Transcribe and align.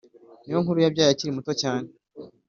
Niyonkuru 0.43 0.77
yabyaye 0.83 1.11
akiri 1.11 1.35
muto 1.35 1.51
cyane 1.61 1.87